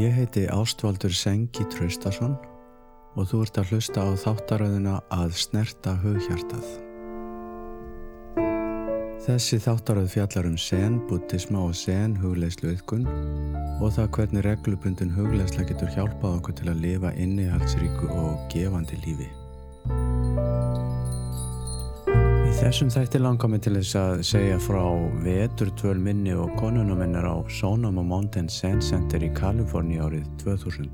[0.00, 2.32] Ég heiti Ástvaldur Sengi Traustason
[3.20, 6.70] og þú ert að hlusta á þáttaröðuna að snerta hughjartað.
[9.26, 15.68] Þessi þáttaröð fjallar um sen, buddhisma og sen hugleislu yðkun og það hvernig reglubundin hugleisla
[15.68, 19.28] getur hjálpað okkur til að lifa innihaldsríku og gefandi lífi.
[22.60, 24.82] Þessum þætti langar mig til þess að segja frá
[25.24, 30.90] veturtvöl minni og konunum minnar á Sonoma Mountain Zen Center í Kaliforni árið 2000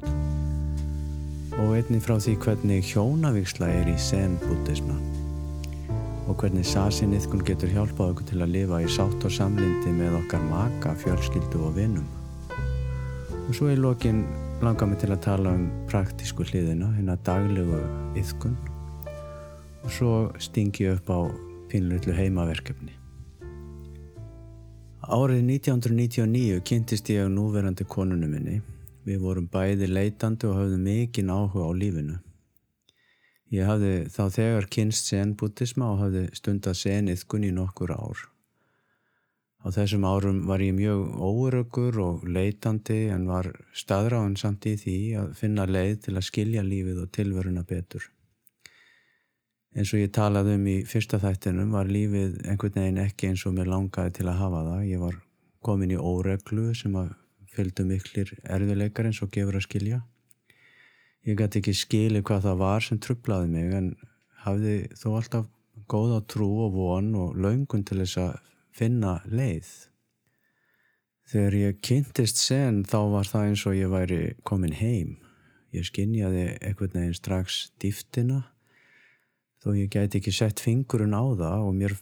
[1.58, 4.94] og einni frá því hvernig hjónavíksla er í Zen buddhisma
[6.28, 10.46] og hvernig sasinnithkun getur hjálpað okkur til að lifa í sátt og samlindi með okkar
[10.46, 12.06] maka, fjölskyldu og vinnum.
[13.46, 14.22] Og svo í lokin
[14.62, 17.82] langar mig til að tala um praktísku hliðina, hérna daglegu
[18.22, 18.54] yðkun
[19.86, 22.94] og svo stingi upp á pínlutlu heimaverkefni.
[25.06, 28.60] Árið 1999 kynntist ég á núverandi konunum minni.
[29.06, 32.16] Við vorum bæði leitandi og hafðum mikinn áhuga á lífinu.
[33.54, 38.24] Ég hafði þá þegar kynst senbútisma og hafði stundað seniðkun í nokkur ár.
[39.62, 44.98] Á þessum árum var ég mjög óörögur og leitandi en var staðráðan samt í því
[45.22, 48.10] að finna leið til að skilja lífið og tilveruna betur.
[49.76, 53.52] Eins og ég talaði um í fyrsta þættinum var lífið einhvern veginn ekki eins og
[53.58, 54.84] mér langaði til að hafa það.
[54.88, 55.18] Ég var
[55.68, 57.10] komin í óreglu sem að
[57.52, 59.98] fylgdu miklir erfileikar eins og gefur að skilja.
[61.28, 63.92] Ég gæti ekki skili hvað það var sem trublaði mig en
[64.46, 65.52] hafði þó alltaf
[65.92, 68.34] góða trú og von og laungun til þess að
[68.80, 69.68] finna leið.
[71.28, 75.16] Þegar ég kynntist sen þá var það eins og ég væri komin heim.
[75.76, 78.46] Ég skinjaði einhvern veginn strax dýftina
[79.66, 81.96] þó ég gæti ekki sett fingurinn á það og mér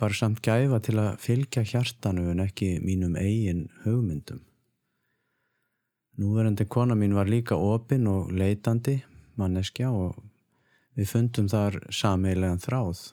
[0.00, 4.40] var samt gæfa til að fylgja hjartanu en ekki mínum eigin hugmyndum.
[6.16, 9.02] Núverandi kona mín var líka opinn og leitandi
[9.36, 10.16] manneskja og
[10.96, 13.04] við fundum þar sameilegan þráð.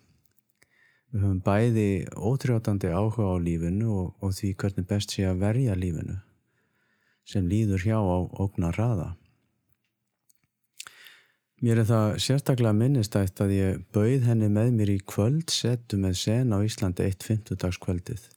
[1.12, 5.76] Við höfum bæði ótrjótandi áhuga á lífinu og, og því hvernig best sé að verja
[5.76, 6.22] lífinu
[7.28, 9.10] sem líður hjá á ógnar raða.
[11.58, 16.20] Mér er það sérstaklega minnistætt að ég bauð henni með mér í kvöld setu með
[16.20, 18.28] sen á Íslandi eitt fymtudagskvöldið.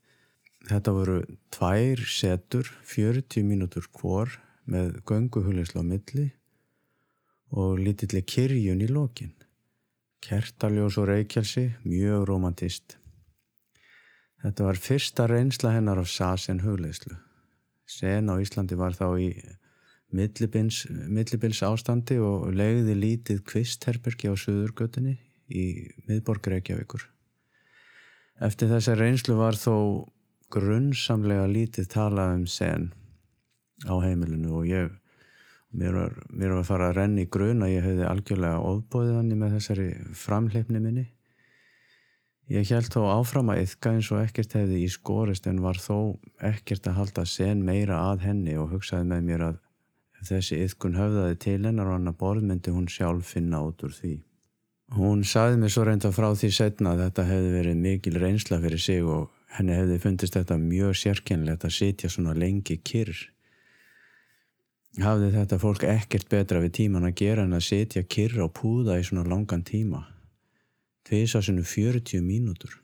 [0.71, 1.19] Þetta voru
[1.53, 4.33] tvær setur, 40 mínútur hvor
[4.65, 6.31] með gönguhulislu á milli
[7.53, 9.35] og lítilli kyrjun í lokin.
[10.25, 12.97] Kertaljós og reykjelsi, mjög romantist.
[14.41, 17.21] Þetta var fyrsta reynsla hennar á Sasen hugleislu.
[17.85, 19.35] Sen á Íslandi var þá í
[20.17, 25.17] millibils, ástandi og legði lítið kvistherbergi á Suðurgötunni
[25.51, 25.65] í
[26.09, 27.05] miðborg Reykjavíkur.
[28.41, 30.07] Eftir þessa reynslu var þó
[30.51, 32.91] grunnsamlega lítið talað um sen
[33.87, 34.91] á heimilinu og ég
[35.71, 39.19] mér var, mér var að fara að renni í grun að ég hefði algjörlega ofbóðið
[39.19, 39.89] hann með þessari
[40.19, 41.07] framleipni minni
[42.51, 46.19] ég held þó áfram að yfka eins og ekkert hefði í skórist en var þó
[46.51, 49.61] ekkert að halda sen meira að henni og hugsaði með mér að
[50.29, 53.95] þessi yfkun höfðaði til hennar og hann að borð myndi hún sjálf finna út úr
[53.97, 54.15] því.
[54.97, 58.83] Hún saði mér svo reynda frá því setna að þetta hefði verið mikil reynsla fyrir
[58.83, 63.21] sig og henni hefði fundist þetta mjög sérkennilegt að sitja svona lengi kyrr.
[65.01, 68.99] Hafði þetta fólk ekkert betra við tíman að gera en að setja kyrra og púða
[68.99, 70.03] í svona langan tíma?
[71.07, 72.75] Tvisa svona 40 mínútur.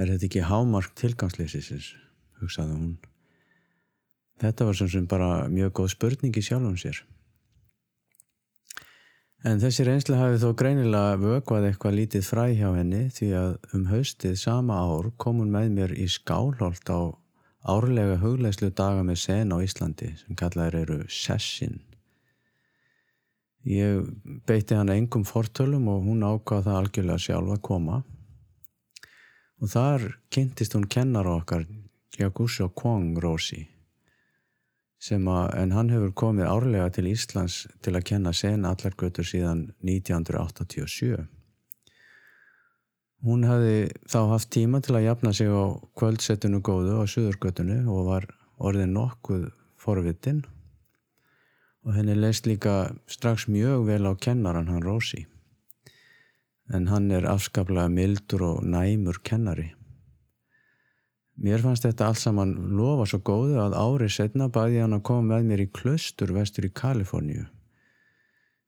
[0.00, 1.92] Er þetta ekki hámark tilgangsleysisins
[2.40, 2.96] hugsaði hún
[4.40, 7.02] þetta var sem sem bara mjög góð spurningi sjálf um sér.
[9.40, 13.86] En þessi reynsla hafi þó greinilega vögvað eitthvað lítið fræ hjá henni því að um
[13.88, 17.16] haustið sama ár kom hún með mér í skálholt á
[17.64, 21.80] árlega huglegslu daga með sen á Íslandi sem kallaður eru Sessin.
[23.64, 24.04] Ég
[24.48, 27.98] beitti hann engum fortölum og hún ákvaða það algjörlega sjálf að koma.
[29.60, 31.64] Og þar kynntist hún kennar okkar
[32.16, 33.66] Jagusho Kwong Rosi
[35.00, 39.72] að, en hann hefur komið árlega til Íslands til að kenna sen allar götur síðan
[39.80, 41.26] 1987.
[43.20, 48.06] Hún hefði þá haft tíma til að jafna sig á kvöldsettinu góðu á Suðurgötunu og
[48.06, 48.28] var
[48.60, 49.50] orðin nokkuð
[49.80, 50.44] forvitin
[51.84, 55.26] og henni leist líka strax mjög vel á kennaran hann Rósi.
[56.72, 59.72] En hann er afskaplega mildur og næmur kennari.
[61.40, 65.34] Mér fannst þetta allt saman lofa svo góðu að árið setna bæði hann að koma
[65.34, 67.46] með mér í klöstur vestur í Kaliforníu.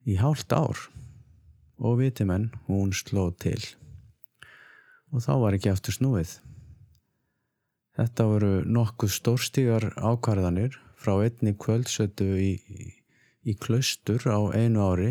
[0.09, 0.81] Í hálft ár.
[1.83, 3.61] Og viti menn, hún sló til
[5.13, 6.33] og þá var ekki aftur snúið.
[7.93, 12.53] Þetta voru nokkuð stórstígar ákvarðanir frá einni kvöldsötu í,
[13.45, 15.11] í klaustur á einu ári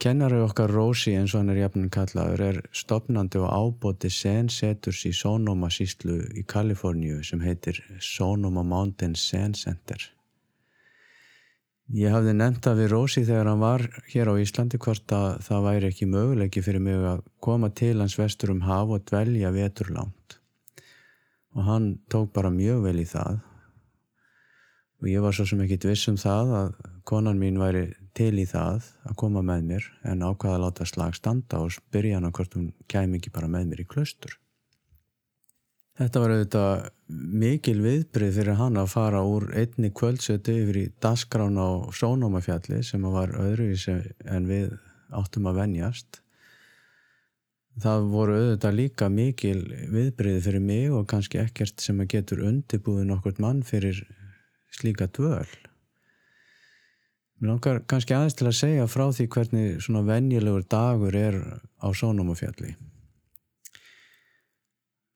[0.00, 5.04] Kennari okkar Rósi eins og hann er jafnum kallaður er stopnandi og ábóti Zen Seturs
[5.06, 10.02] í Sonoma síslu í Kaliforníu sem heitir Sonoma Mountain Zen Center.
[11.94, 15.90] Ég hafði nefnda við Rósi þegar hann var hér á Íslandi hvort að það væri
[15.92, 20.40] ekki möguleiki fyrir mig að koma til hans vestur um haf og dvelja veturlánt.
[21.54, 23.44] Og hann tók bara mjög vel í það
[25.04, 26.68] og ég var svo sem ekki viss um það að
[27.04, 31.18] konan mín væri til í það að koma með mér en ákvaða að láta slag
[31.18, 34.38] standa og spyrja hana hvort hún kæmi ekki bara með mér í klaustur.
[35.94, 36.86] Þetta var auðvitað
[37.44, 43.04] mikil viðbrið fyrir hann að fara úr einni kvöldsötu yfir í dasgrán á Sónómafjalli sem
[43.14, 44.72] var öðruvísi en við
[45.14, 46.18] áttum að venjast.
[47.78, 49.60] Það voru auðvitað líka mikil
[49.94, 54.02] viðbrið fyrir mig og kannski ekkert sem að getur undibúið nokkurt mann fyrir
[54.74, 55.46] slíka dvöl.
[57.40, 61.38] Mér langar kannski aðeins til að segja frá því hvernig svona venjulegur dagur er
[61.82, 62.74] á Sónumafjalli.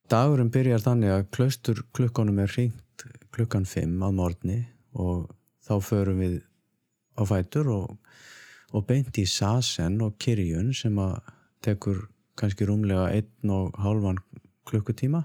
[0.09, 3.05] Dagurum byrjar þannig að klaustur klukkanum er hringt
[3.35, 4.59] klukkan 5 á morgni
[4.97, 5.29] og
[5.63, 6.39] þá förum við
[7.15, 7.97] á fætur og,
[8.73, 11.19] og beint í Sasen og Kirjun sem að
[11.65, 12.07] tekur
[12.39, 14.19] kannski rúmlega einn og hálfan
[14.69, 15.25] klukkutíma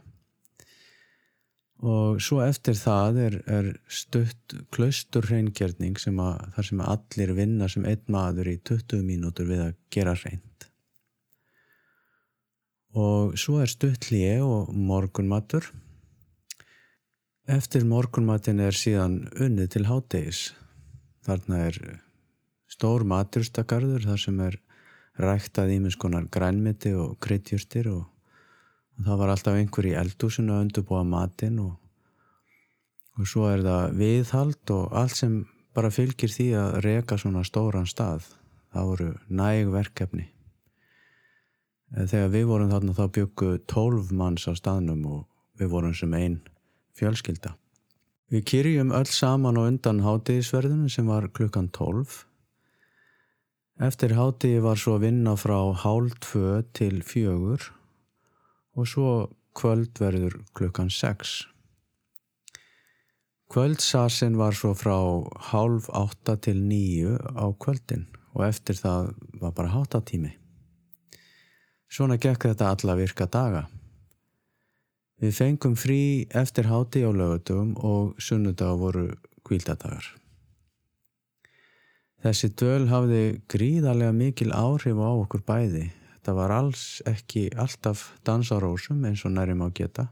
[1.83, 5.25] og svo eftir það er, er stutt klaustur
[6.24, 10.68] að þar sem allir vinna sem einn maður í 20 mínútur við að gera hreint.
[12.94, 15.68] Og svo er stutt hlið og morgunmatur.
[17.51, 20.45] Eftir morgunmatin er síðan unnið til háttegis
[21.27, 21.81] þarna er
[22.71, 24.57] stór maturstakarður þar sem er
[25.19, 28.12] ræktað ímiðskonar grænmiti og kryddjúrstir og og
[29.01, 31.74] það var alltaf einhver í eldúsinu að undurbúa matinn og,
[33.18, 35.40] og svo er það viðhald og allt sem
[35.74, 38.28] bara fylgir því að reka svona stóran stað.
[38.74, 40.28] Það voru næg verkefni.
[41.94, 45.19] Þegar við vorum þarna þá byggu tólf manns á staðnum og
[45.62, 46.39] við vorum sem einn
[46.98, 47.54] fjölskylda.
[48.34, 52.24] Við kyrjum öll saman og undan hátíðisverðinu sem var klukkan tólf.
[53.78, 57.69] Eftir hátíði var svo vinna frá hálf tvö til fjögur
[58.74, 59.10] og svo
[59.54, 61.34] kvöld verður klukkan 6.
[63.54, 64.98] Kvöldsarsin var svo frá
[65.52, 70.31] hálf átta til nýju á kvöldin og eftir það var bara háttatími.
[71.86, 73.68] Svona gekk þetta alla virka daga.
[75.22, 79.06] Við fengum frí eftir háti á lögutum og sunnudag voru
[79.46, 80.08] kvíldadagar.
[82.24, 85.92] Þessi döl hafði gríðarlega mikil áhrif á okkur bæði
[86.24, 90.06] Þetta var alls ekki alltaf dansarósum eins og nærim á geta.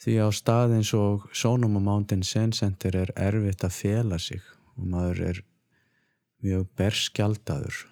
[0.00, 4.40] Því á stað eins og Sonoma Mountain Zen Center er erfitt að fjela sig
[4.78, 5.42] og maður er
[6.40, 7.82] mjög berskjaldadur.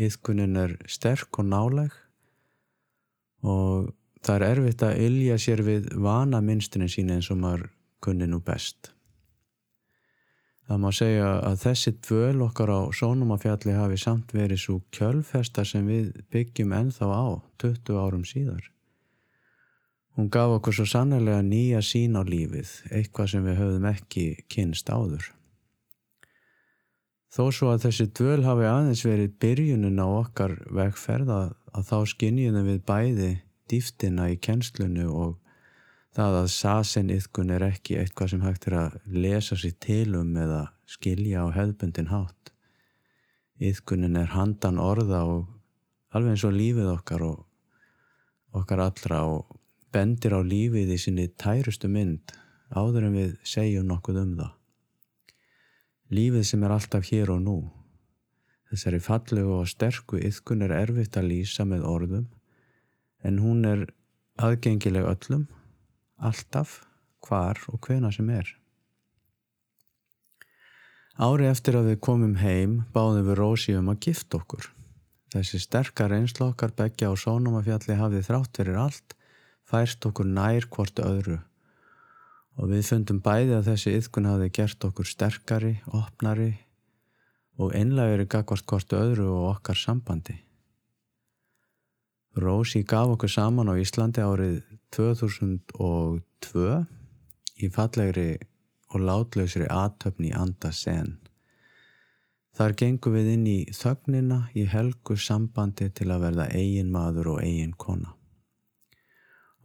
[0.00, 1.92] Íðkunin er sterk og náleg
[3.44, 3.92] og
[4.24, 7.68] það er erfitt að ylja sér við vana minnstunni sín eins og maður
[8.00, 8.95] kunni nú best.
[10.66, 15.86] Það má segja að þessi dvöl okkar á Sónumafjalli hafi samt verið svo kjölfesta sem
[15.86, 17.26] við byggjum enþá á
[17.62, 18.64] 20 árum síðar.
[20.18, 24.90] Hún gaf okkur svo sannlega nýja sín á lífið, eitthvað sem við höfðum ekki kynst
[24.90, 25.30] áður.
[27.30, 31.40] Þó svo að þessi dvöl hafi aðeins verið byrjunin á okkar vegferða
[31.76, 33.32] að þá skinnjum við bæði
[33.70, 35.36] dýftina í kjenslunu og
[36.16, 40.30] Það að sasen yðkun er ekki eitthvað sem hægt er að lesa sér til um
[40.40, 42.52] eða skilja á hefðbundin hátt.
[43.60, 45.50] Yðkunin er handan orða og
[46.16, 47.42] alveg eins og lífið okkar og
[48.56, 49.58] okkar allra og
[49.92, 52.32] bendir á lífið í sinni tærustu mynd
[52.72, 54.54] áður en við segjum nokkuð um það.
[56.16, 57.58] Lífið sem er alltaf hér og nú.
[58.72, 62.24] Þessari fallegu og sterku yðkun er erfitt að lýsa með orðum
[63.20, 63.84] en hún er
[64.40, 65.44] aðgengileg öllum
[66.18, 66.82] alltaf,
[67.26, 68.48] hvar og hvena sem er.
[71.16, 74.70] Ári eftir að við komum heim báðum við Rósi um að gifta okkur.
[75.32, 79.16] Þessi sterkar einsla okkar begja á sónumafjalli hafði þrátt verir allt,
[79.66, 81.40] færst okkur nær hvort öðru
[82.56, 86.52] og við fundum bæði að þessi yðkun hafði gert okkur sterkari, opnari
[87.60, 90.38] og einlægari gagvart hvort öðru og okkar sambandi.
[92.36, 94.58] Rósi gaf okkur saman á Íslandi árið
[94.96, 96.66] 2002
[97.60, 98.30] í fallegri
[98.94, 101.16] og látlausri aðtöfni anda sen.
[102.56, 107.42] Þar gengum við inn í þögnina í helgu sambandi til að verða eigin maður og
[107.44, 108.14] eigin kona.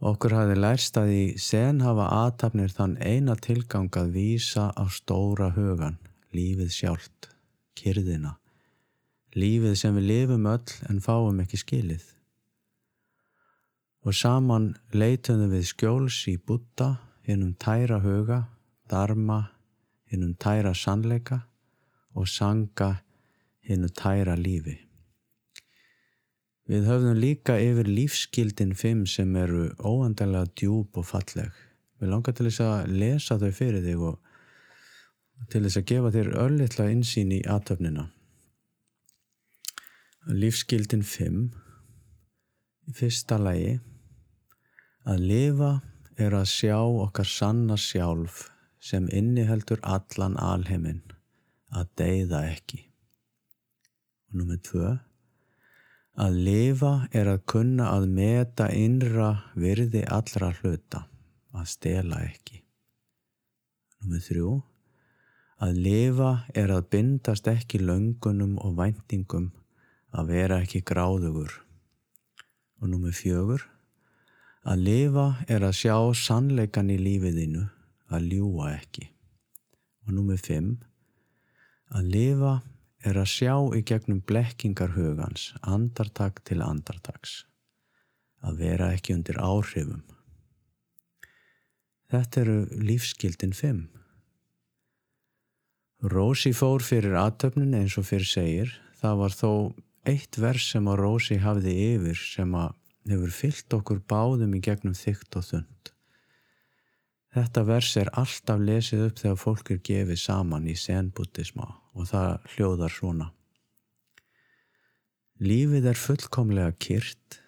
[0.02, 5.52] Okkur hafði lærst að í sen hafa aðtapnir þann eina tilgang að vísa á stóra
[5.54, 5.96] hugan,
[6.34, 7.30] lífið sjálft,
[7.78, 8.34] kyrðina,
[9.38, 12.02] lífið sem við lifum öll en fáum ekki skilið.
[14.02, 18.40] Og saman leituðum við skjóls í butta, hinnum tæra huga,
[18.90, 19.52] darma,
[20.10, 21.44] hinnum tæra sannleika
[22.18, 22.96] og sanga
[23.68, 24.74] hinnu tæra lífi.
[26.66, 31.50] Við höfðum líka yfir lífskildin fimm sem eru óandalega djúb og falleg.
[31.98, 34.18] Við langar til þess að lesa þau fyrir þig og
[35.50, 38.08] til þess að gefa þér örlittla insýn í aðtöfnina.
[40.30, 41.50] Lífskildin fimm
[42.94, 43.80] fyrsta lægi
[45.08, 45.72] að lifa
[46.20, 48.48] er að sjá okkar sanna sjálf
[48.82, 51.02] sem inniheldur allan alheiminn
[51.72, 52.84] að deyða ekki.
[54.30, 54.92] Og nummið tvö
[56.12, 61.06] Að lifa er að kunna að meta innra virði allra hluta,
[61.56, 62.58] að stela ekki.
[64.02, 64.50] Númið þrjú.
[65.64, 69.52] Að lifa er að bindast ekki löngunum og væntingum,
[70.12, 71.54] að vera ekki gráðugur.
[72.82, 73.64] Og númið fjögur.
[74.62, 77.64] Að lifa er að sjá sannleikan í lífiðinu,
[78.14, 79.08] að ljúa ekki.
[80.06, 80.76] Og númið fimm.
[81.90, 82.52] Að lifa
[83.02, 87.42] er að sjá í gegnum blekkingar hugans, andartak til andartaks,
[88.46, 90.04] að vera ekki undir áhrifum.
[92.12, 93.88] Þetta eru lífskildin fimm.
[96.02, 99.50] Rósi fór fyrir aðtöfnin eins og fyrir segir, það var þó
[100.06, 102.78] eitt vers sem að Rósi hafði yfir sem að
[103.08, 105.92] hefur fyllt okkur báðum í gegnum þygt og þund.
[107.32, 112.50] Þetta vers er alltaf lesið upp þegar fólk er gefið saman í senbútisma og það
[112.54, 113.28] hljóðar svona.
[115.42, 117.40] Lífið er fullkomlega kyrt,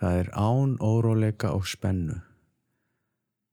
[0.00, 2.20] það er án óróleika og spennu.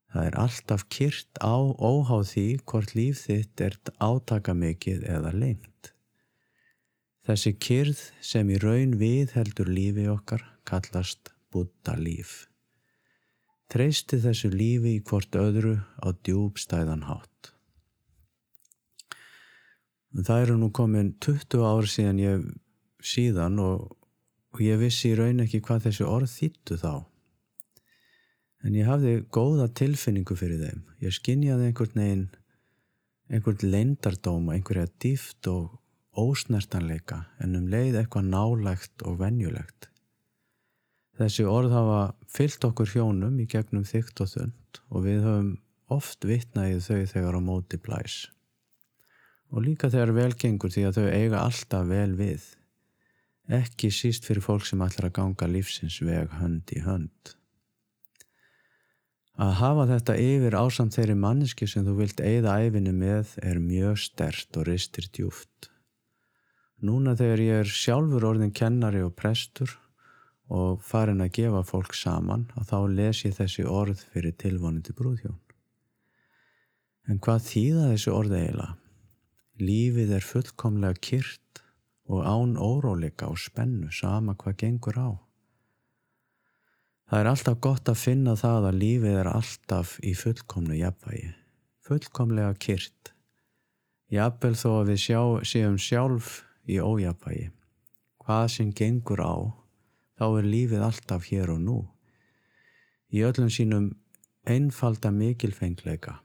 [0.08, 5.92] Það er alltaf kyrt á óháð því hvort líf þitt er átaka mikið eða lengt.
[7.28, 12.48] Þessi kyrð sem í raun við heldur lífi okkar kallast búta líf
[13.72, 17.52] treysti þessu lífi í hvort öðru á djúbstæðan hátt.
[20.24, 22.46] Það eru nú komin 20 ár síðan ég
[23.04, 23.92] síðan og,
[24.56, 26.94] og ég vissi í raun ekki hvað þessu orð þýttu þá.
[28.64, 30.80] En ég hafði góða tilfinningu fyrir þeim.
[31.04, 32.24] Ég skinjaði einhvern veginn,
[33.28, 35.76] einhvern leindardóma, einhverja dýft og
[36.18, 39.88] ósnertanleika en um leið eitthvað nálægt og venjulegt.
[41.18, 45.54] Þessi orð hafa fyllt okkur hjónum í gegnum þygt og þund og við höfum
[45.90, 48.18] oft vitnaðið þau þegar á móti blæs.
[49.50, 52.44] Og líka þegar velgengur því að þau eiga alltaf vel við.
[53.48, 57.34] Ekki síst fyrir fólk sem ætlar að ganga lífsins veg hönd í hönd.
[59.38, 64.00] Að hafa þetta yfir ásamt þeirri manneski sem þú vilt eigða æfinu með er mjög
[64.02, 65.70] stert og ristir djúft.
[66.78, 69.72] Núna þegar ég er sjálfur orðin kennari og prestur
[70.48, 75.36] og farin að gefa fólk saman og þá les ég þessi orð fyrir tilvonandi brúðhjón.
[77.08, 78.76] En hvað þýða þessi orð eiginlega?
[79.58, 81.62] Lífið er fullkomlega kyrt
[82.08, 85.10] og án óróleika og spennu sama hvað gengur á.
[87.08, 91.32] Það er alltaf gott að finna það að lífið er alltaf í fullkomnu jafnvægi,
[91.88, 93.14] fullkomlega kyrt.
[94.12, 97.48] Jafnvel þó að við sjá, séum sjálf í ójafnvægi.
[98.24, 99.34] Hvað sem gengur á
[100.18, 101.78] þá er lífið alltaf hér og nú.
[103.14, 103.92] Í öllum sínum
[104.48, 106.18] einfalda mikilfengleika.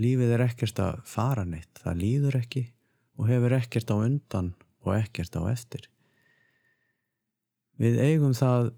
[0.00, 2.64] Lífið er ekkert að fara neitt, það líður ekki
[3.20, 4.52] og hefur ekkert á undan
[4.86, 5.84] og ekkert á eftir.
[7.80, 8.72] Við eigum það,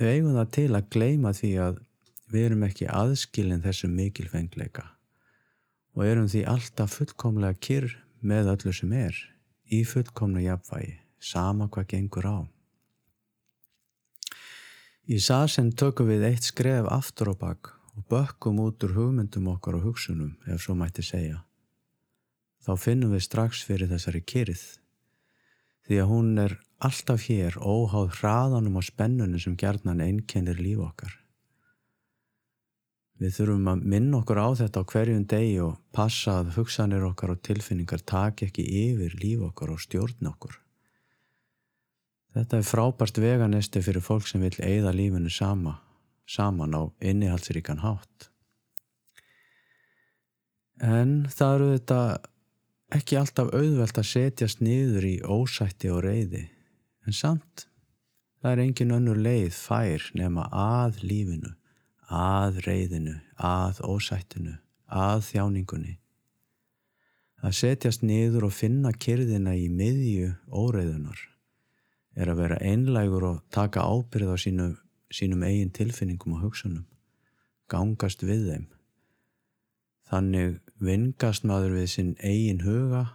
[0.00, 1.82] við eigum það til að gleima því að
[2.32, 4.86] við erum ekki aðskilin þessum mikilfengleika
[5.92, 7.92] og erum því alltaf fullkomlega kyrr
[8.24, 9.18] með öllu sem er
[9.70, 12.38] í fullkomna jafnvægi, sama hvað gengur á.
[15.06, 19.78] Í sasen tökum við eitt skref aftur á bakk og bökkum út úr hugmyndum okkar
[19.78, 21.42] og hugsunum, ef svo mætti segja.
[22.62, 24.62] Þá finnum við strax fyrir þessari kyrð,
[25.86, 31.21] því að hún er alltaf hér óháð hraðanum og spennunum sem gerðnan einkennir líf okkar.
[33.22, 37.34] Við þurfum að minna okkur á þetta á hverjum degi og passa að hugsanir okkar
[37.36, 40.58] og tilfinningar taki ekki yfir líf okkar og stjórn okkur.
[42.32, 45.76] Þetta er frábært veganesti fyrir fólk sem vil eigða lífinu sama,
[46.26, 48.30] saman á innihaldsríkan hátt.
[50.82, 52.00] En það eru þetta
[52.96, 56.48] ekki alltaf auðvelt að setjast niður í ósætti og reyði,
[57.06, 57.68] en samt
[58.42, 61.52] Það er engin önnur leið fær nema að lífinu,
[62.12, 64.58] að reyðinu, að ósættinu,
[64.92, 65.96] að þjáningunni.
[67.42, 71.22] Að setjast niður og finna kyrðina í miðju óreiðunar
[72.12, 74.68] er að vera einlægur og taka ábyrð á sínu,
[75.10, 76.84] sínum eigin tilfinningum og hugsunum,
[77.72, 78.68] gangast við þeim.
[80.12, 83.06] Þannig vingast maður við sinn eigin huga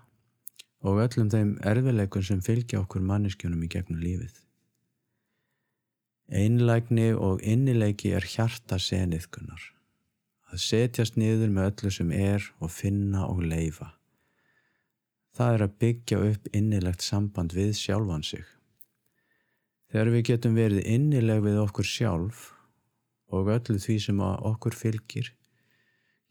[0.81, 4.46] og öllum þeim erfileikun sem fylgja okkur manneskjunum í gegnum lífið.
[6.27, 9.61] Einlægni og innileiki er hjarta seniðkunar.
[10.51, 13.93] Að setjast niður með öllu sem er og finna og leifa.
[15.37, 18.43] Það er að byggja upp innilegt samband við sjálfan sig.
[19.87, 22.43] Þegar við getum verið innileg við okkur sjálf
[23.31, 25.31] og öllu því sem okkur fylgir,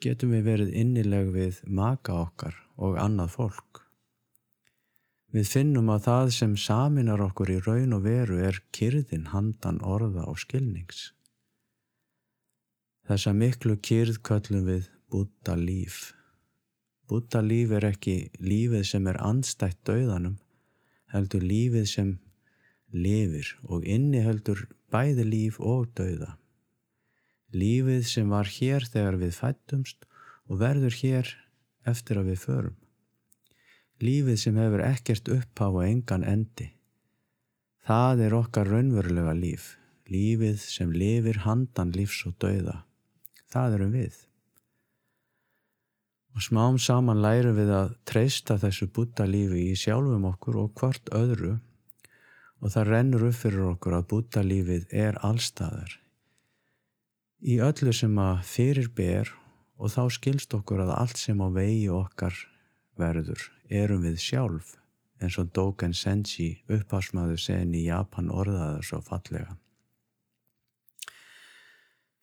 [0.04, 3.85] getum við verið innileg við maka okkar og annað fólk.
[5.36, 10.22] Við finnum að það sem saminar okkur í raun og veru er kyrðin handan orða
[10.30, 11.10] og skilnings.
[13.04, 16.14] Þessa miklu kyrð köllum við búta líf.
[17.04, 20.38] Búta líf er ekki lífið sem er andstætt döðanum,
[21.12, 22.16] heldur lífið sem
[22.96, 26.32] lifir og inni heldur bæði líf og döða.
[27.52, 30.08] Lífið sem var hér þegar við fættumst
[30.48, 31.36] og verður hér
[31.84, 32.76] eftir að við förum.
[33.96, 36.68] Lífið sem hefur ekkert upphá og engan endi.
[37.88, 39.76] Það er okkar raunverulega líf.
[40.12, 42.82] Lífið sem lifir handan lífs og dauða.
[43.48, 44.18] Það erum við.
[46.36, 51.08] Og smám saman lærum við að treysta þessu búta lífi í sjálfum okkur og hvort
[51.16, 51.54] öðru
[52.60, 55.94] og það rennur upp fyrir okkur að búta lífið er allstaðar.
[57.40, 59.32] Í öllu sem að fyrir ber
[59.80, 62.36] og þá skilst okkur að allt sem á vegi okkar
[63.00, 64.74] verður erum við sjálf
[65.22, 69.56] eins og Dogen Senji upphásmaður sen í Japan orðaðar svo fallega.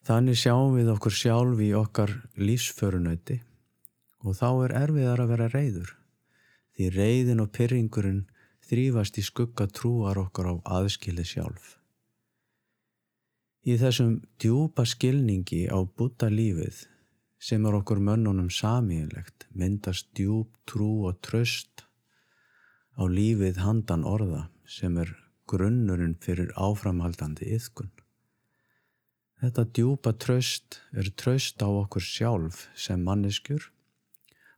[0.04, 3.40] Þannig sjáum við okkur sjálf í okkar lífsförunöyti
[4.24, 5.94] og þá er erfiðar að vera reyður
[6.74, 8.24] því reyðin og pyrringurinn
[8.68, 11.78] þrýfast í skugga trúar okkar á aðskili sjálf.
[13.64, 16.84] Í þessum djúpa skilningi á búta lífið
[17.44, 21.84] sem er okkur mönnunum samílegt, myndast djúb trú og tröst
[22.96, 24.46] á lífið handan orða
[24.78, 25.12] sem er
[25.52, 27.92] grunnurinn fyrir áframhaldandi yðkun.
[29.44, 33.68] Þetta djúpa tröst er tröst á okkur sjálf sem manneskjur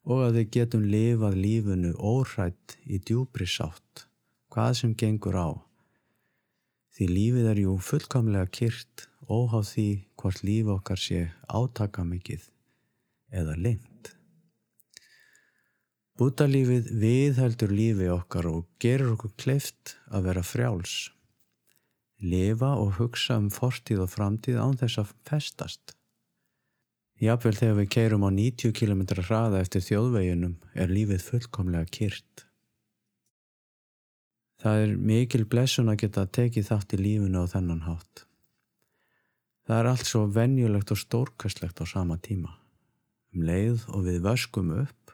[0.05, 4.05] og að við getum lifað lífunu óhrætt í djúbri sátt,
[4.53, 5.49] hvað sem gengur á.
[6.93, 9.87] Því lífið er jú fullkamlega kyrt óháð því
[10.21, 12.45] hvort líf okkar sé átaka mikið
[13.35, 14.15] eða lengt.
[16.15, 20.93] Bútalífið viðheldur lífi okkar og gerur okkur kleift að vera frjáls.
[22.23, 25.95] Lifa og hugsa um fortíð og framtíð án þess að festast.
[27.19, 32.47] Jáfnvel þegar við keirum á 90 km hraða eftir þjóðveginum er lífið fullkomlega kyrt.
[34.63, 38.23] Það er mikil blessun að geta tekið þátt í lífinu á þennan hátt.
[39.67, 42.55] Það er allt svo venjulegt og stórkastlegt á sama tíma
[43.35, 45.13] um leið og við vöskum upp,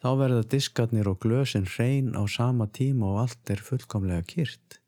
[0.00, 4.80] þá verða diskarnir og glösin hrein á sama tíma og allt er fullkomlega kýrt.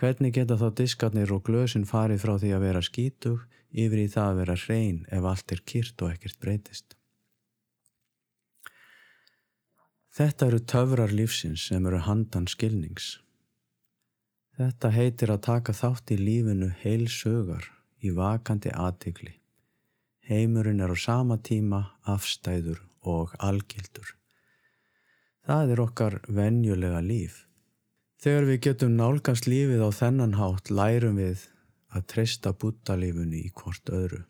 [0.00, 4.30] Hvernig geta þá diskarnir og glösin farið frá því að vera skítug yfir í það
[4.30, 6.96] að vera hrein ef allt er kýrt og ekkert breytist?
[10.12, 13.18] Þetta eru töfrar lífsins sem eru handan skilnings.
[14.60, 17.70] Þetta heitir að taka þátt í lífinu heil sögar
[18.04, 19.41] í vakandi aðtikli.
[20.28, 24.14] Heimurinn er á sama tíma afstæður og algildur.
[25.42, 27.46] Það er okkar venjulega líf.
[28.22, 31.48] Þegar við getum nálgast lífið á þennan hátt lærum við
[31.90, 34.22] að treysta búttalífunni í hvort öðru.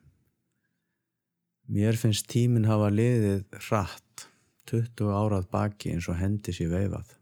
[1.68, 4.24] Mér finnst tíminn hafa liðið hratt,
[4.72, 7.12] 20 árað baki eins og hendis í veifað.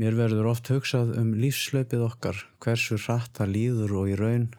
[0.00, 4.50] Mér verður oft hugsað um lífslaupið okkar, hversu hratt það líður og í raun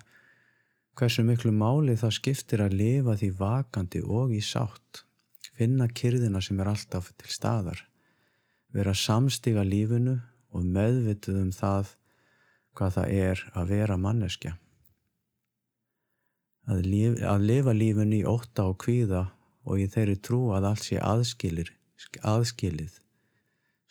[1.00, 5.06] Hversu miklu máli það skiptir að lifa því vakandi og í sátt,
[5.56, 7.80] finna kyrðina sem er alltaf til staðar,
[8.76, 10.18] vera samstiga lífinu
[10.52, 11.94] og meðvituð um það
[12.76, 14.54] hvað það er að vera manneskja.
[16.68, 19.26] Að, lif, að lifa lífinu í ótta og kvíða
[19.64, 21.72] og í þeirri trú að allt sé aðskilir,
[22.22, 23.00] aðskilið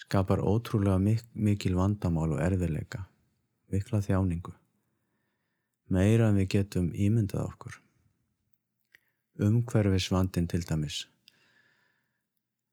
[0.00, 3.06] skapar ótrúlega mik mikil vandamál og erfileika,
[3.72, 4.59] mikla þjáningu
[5.94, 7.78] meira en við getum ímyndað okkur.
[9.40, 11.06] Umhverfisvandin til dæmis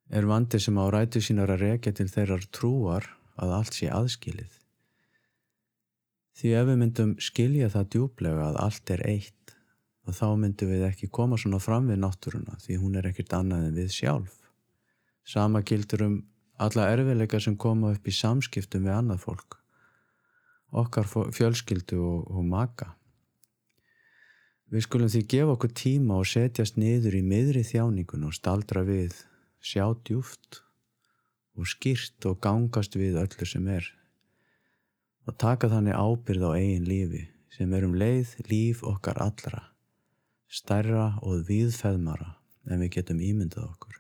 [0.08, 4.54] er vandi sem á rætu sínar að rekja til þeirrar trúar að allt sé aðskilið.
[6.38, 9.56] Því ef við myndum skilja það djúblega að allt er eitt
[10.08, 13.76] þá myndum við ekki koma svona fram við náttúruna því hún er ekkert annað en
[13.76, 14.36] við sjálf.
[15.28, 16.18] Sama gildur um
[16.64, 19.58] alla erfiðleika sem koma upp í samskiptum við annað fólk,
[20.72, 22.94] okkar fjölskyldu og, og maka.
[24.68, 29.14] Við skulum því gefa okkur tíma og setjast niður í miðri þjáningun og staldra við,
[29.64, 30.60] sjá djúft
[31.56, 33.88] og skýrt og gangast við öllu sem er
[35.28, 37.24] og taka þannig ábyrð á eigin lífi
[37.56, 39.64] sem er um leið líf okkar allra,
[40.48, 42.34] stærra og viðfeðmara
[42.68, 43.98] en við getum ímyndað okkur.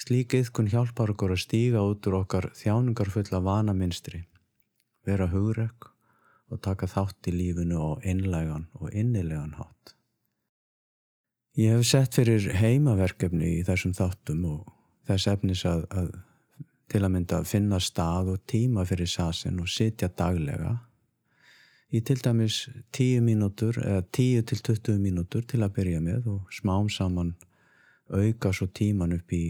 [0.00, 4.24] Slík yðkun hjálpar okkur að stíga út úr okkar þjáningarfulla vana minstri,
[5.06, 5.90] vera hugrekk
[6.50, 9.94] og taka þátt í lífinu á einlegan og innilegan hátt.
[11.58, 14.68] Ég hef sett fyrir heimaverkefni í þessum þáttum og
[15.08, 16.12] þess efnis að, að
[16.90, 20.76] til að mynda að finna stað og tíma fyrir sasin og sitja daglega
[21.90, 26.54] í til dæmis 10 mínútur eða 10 til 20 mínútur til að byrja með og
[26.54, 27.34] smám saman
[28.10, 29.44] auka svo tíman upp í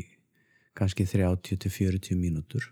[0.77, 2.65] kannski 30 til 40 mínútur.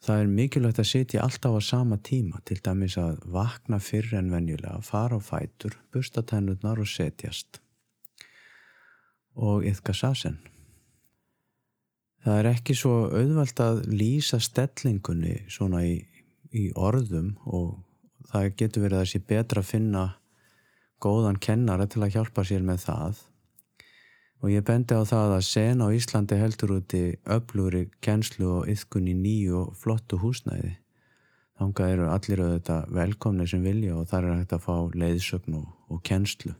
[0.00, 4.30] Það er mikilvægt að sitja alltaf á sama tíma til dæmis að vakna fyrr en
[4.32, 7.60] venjulega, fara á fætur, busta tennurnar og setjast
[9.36, 10.38] og yfka sasin.
[12.24, 16.00] Það er ekki svo auðvelt að lýsa stellingunni svona í,
[16.52, 17.78] í orðum og
[18.32, 20.04] það getur verið að sé betra að finna
[21.00, 23.22] góðan kennara til að hjálpa sér með það
[24.40, 29.10] og ég bendi á það að sen á Íslandi heldur úti öflúri kennslu og yfkun
[29.12, 30.78] í nýju og flottu húsnæði.
[31.60, 35.68] Þánga eru allir auðvitað velkomni sem vilja og þar er hægt að fá leiðsögn og,
[35.92, 36.54] og kennslu.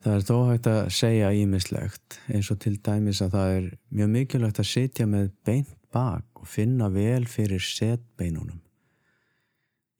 [0.00, 3.66] Það er þó hægt að segja ímislegt eins og til dæmis að það er
[3.98, 8.62] mjög mikilvægt að sitja með beint bak og finna vel fyrir setbeinunum.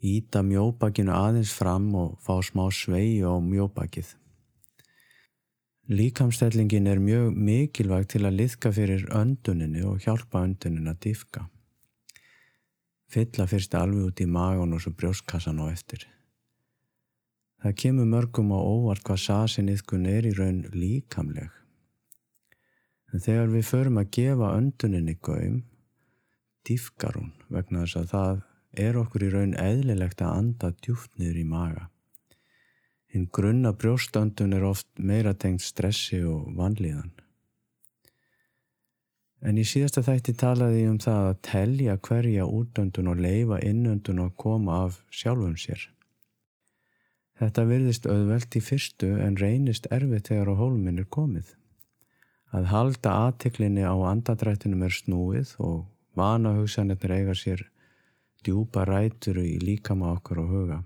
[0.00, 4.14] Íta mjóbakinu aðeins fram og fá smá sveigi á mjóbakið.
[5.88, 11.46] Líkamstellingin er mjög mikilvægt til að liðka fyrir önduninni og hjálpa öndunin að dýfka.
[13.10, 16.04] Fylla fyrst alveg út í magun og svo brjóskassan á eftir.
[17.60, 21.50] Það kemur mörgum á óvart hvað sasinnýðkun er í raun líkamleg.
[23.10, 25.58] En þegar við förum að gefa önduninni gaum,
[26.64, 28.42] dýfkar hún vegna þess að það
[28.84, 31.88] er okkur í raun eðlilegt að anda djúft niður í maga.
[33.10, 37.10] Hinn grunna brjóstöndun er oft meira tengt stressi og vanlíðan.
[39.40, 44.20] En í síðasta þætti talaði ég um það að telja hverja útöndun og leifa innöndun
[44.26, 45.86] og koma af sjálfum sér.
[47.40, 51.54] Þetta virðist auðvelt í fyrstu en reynist erfið þegar á hólminn er komið.
[52.52, 55.86] Að halda aðtiklinni á andadrættinum er snúið og
[56.18, 57.64] vana hugsanetnir eiga sér
[58.44, 60.80] djúpa ræturu í líkama okkar og huga.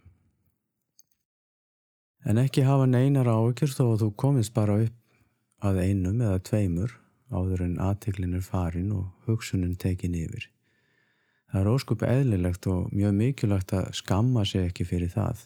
[2.25, 6.95] En ekki hafa neinar áökjur þó að þú komist bara upp að einum eða tveimur
[7.35, 10.47] áður en aðtiklinn er farin og hugsunin tekin yfir.
[11.51, 15.45] Það er óskupi eðlilegt og mjög mikilvægt að skamma sig ekki fyrir það.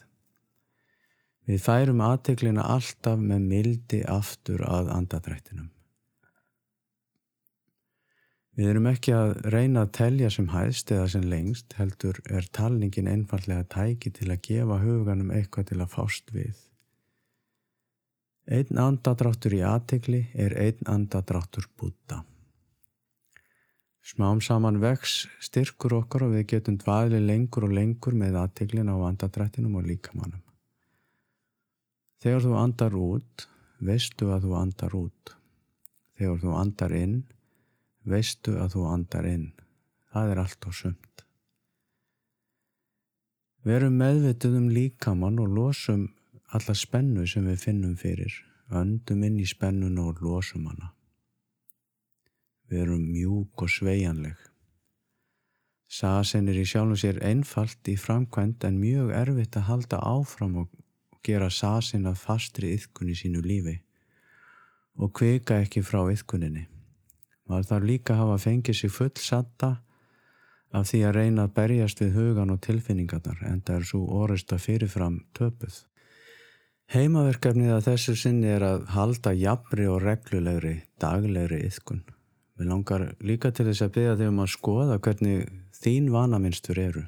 [1.49, 5.69] Við færum aðteglina alltaf með mildi aftur að andadrættinum.
[8.59, 13.07] Við erum ekki að reyna að telja sem hæðst eða sem lengst, heldur er talningin
[13.07, 16.68] einfallega tæki til að gefa huganum eitthvað til að fást við.
[18.49, 22.23] Einn andadráttur í aðtegli er einn andadráttur búta.
[24.01, 29.05] Smám saman vex styrkur okkar og við getum dvaðli lengur og lengur með aðteglina á
[29.11, 30.41] andadrættinum og líkamannum.
[32.19, 33.45] Þegar þú andar út,
[33.85, 35.35] veistu að þú andar út.
[36.17, 37.17] Þegar þú andar inn,
[38.01, 39.49] veistu að þú andar inn.
[40.09, 41.25] Það er allt á sumt.
[43.61, 46.09] Verum meðvitið um líkamann og losum
[46.55, 48.33] alla spennu sem við finnum fyrir.
[48.69, 50.93] Öndum inn í spennun og losum hana.
[52.69, 54.37] Verum mjúk og sveianleg.
[55.89, 60.75] Sasen er í sjálfum sér einfalt í framkvæmt en mjög erfitt að halda áfram og
[61.25, 63.79] gera sasin að fastri yðkunni sínu lífi
[64.99, 66.67] og kvika ekki frá yðkunninni.
[67.49, 69.71] Maður þarf líka að hafa fengið sér full satta
[70.69, 74.53] af því að reyna að berjast við hugan og tilfinningarnar en það er svo orðist
[74.53, 75.79] að fyrirfram töpuð.
[76.89, 81.99] Heimaverkefnið að þessu sinni er að halda jafnri og reglulegri daglegri yðkun.
[82.57, 87.03] Við langar líka til þess að byggja þig um að skoða hvernig þín vanaminstur eru.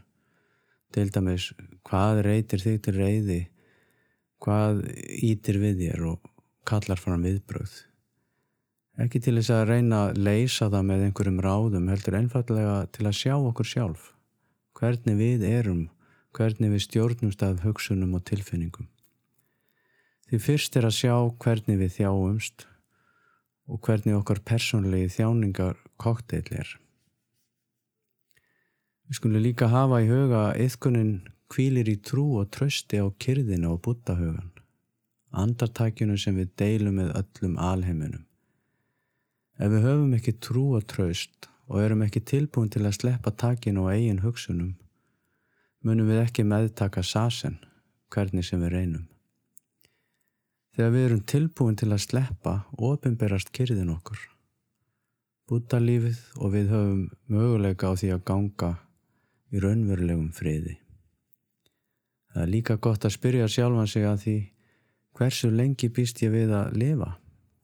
[0.94, 1.50] Til dæmis,
[1.88, 3.40] hvað reytir þig til reyði
[4.42, 4.84] hvað
[5.18, 6.30] ítir við þér og
[6.68, 7.74] kallar fram viðbröð.
[9.02, 13.18] Ekki til þess að reyna að leysa það með einhverjum ráðum, heldur einfallega til að
[13.24, 14.12] sjá okkur sjálf.
[14.78, 15.90] hvernig við erum,
[16.34, 18.88] hvernig við stjórnumst af hugsunum og tilfinningum.
[20.32, 22.64] Því fyrst er að sjá hvernig við þjáumst
[23.68, 26.70] og hvernig okkar persónlegi þjáningar kokteil er.
[29.12, 31.12] Við skulum líka hafa í huga að yðkunin
[31.52, 34.56] kvílir í trú og trösti á kyrðina og búttahugan,
[35.36, 38.24] andartækjunu sem við deilum með öllum alheiminum.
[39.60, 43.90] Ef við höfum ekki trú og tröst og erum ekki tilbúin til að sleppa takinu
[43.90, 44.78] og eigin hugsunum,
[45.84, 47.60] munum við ekki meðtaka sasen
[48.16, 49.11] hvernig sem við reynum.
[50.72, 54.20] Þegar við erum tilbúin til að sleppa, ofinberast kyrðin okkur.
[55.52, 58.70] Búttalífið og við höfum möguleika á því að ganga
[59.52, 60.78] í raunverulegum friði.
[62.32, 64.36] Það er líka gott að spyrja sjálfan sig að því
[65.20, 67.10] hversu lengi býst ég við að lifa?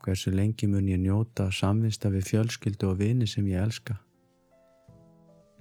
[0.03, 3.95] Hversu lengi mun ég njóta samvista við fjölskyldu og vini sem ég elska?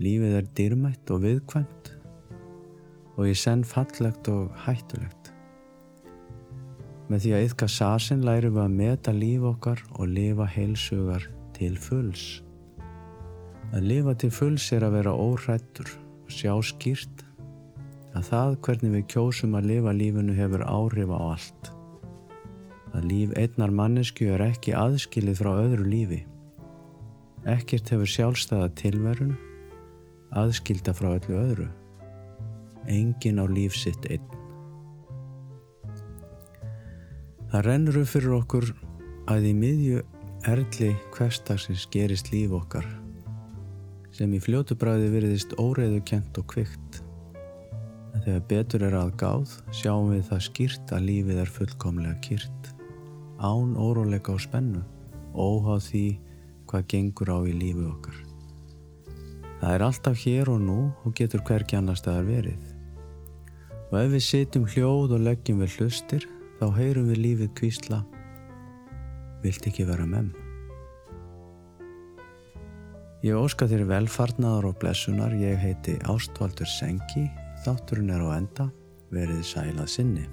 [0.02, 1.92] Lífið er dýrmætt og viðkvæmt
[3.16, 5.15] og ég senn fallegt og hættulegt.
[7.06, 11.76] Með því að yfka sasin lærum við að meta líf okkar og lifa heilsugar til
[11.78, 12.24] fulls.
[13.74, 15.92] Að lifa til fulls er að vera óhrættur
[16.26, 17.22] og sjá skýrt
[18.16, 21.70] að það hvernig við kjósum að lifa lífinu hefur áhrif á allt.
[22.96, 26.22] Að líf einnar mannesku er ekki aðskilið frá öðru lífi.
[27.46, 29.36] Ekkert hefur sjálfstæða tilverun,
[30.34, 31.68] aðskilda frá öllu öðru.
[32.90, 34.45] Engin á líf sitt einn.
[37.50, 38.70] Það rennur upp fyrir okkur
[39.30, 40.04] að í miðju
[40.46, 42.86] erli hverstagsins gerist líf okkar
[44.16, 47.00] sem í fljótubræði veriðist óreiðu kent og kvikt.
[48.14, 52.70] En þegar betur er að gáð sjáum við það skýrt að lífið er fullkomlega kýrt,
[53.36, 54.80] án óróleika og spennu,
[55.36, 56.06] óháð því
[56.70, 58.22] hvað gengur á í lífi okkar.
[59.60, 62.72] Það er alltaf hér og nú og getur hverki annar staðar verið.
[63.90, 66.26] Og ef við sitjum hljóð og leggjum við hlustir,
[66.60, 68.02] þá heyrum við lífið kvísla
[69.44, 70.34] Vilt ekki vera með
[73.26, 75.32] Ég óska þér velfarnaðar og blessunar.
[75.34, 77.24] Ég heiti Ástvaldur Sengi.
[77.64, 78.70] Þátturinn er á enda.
[79.10, 80.26] Verið sælað sinni